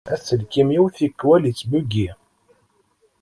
[0.13, 2.07] Aselkim-iw tikwal ittbugi.